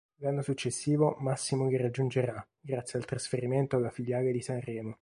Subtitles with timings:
[0.15, 4.97] L'anno successivo Massimo li raggiungerà, grazie al trasferimento alla filiale di Sanremo.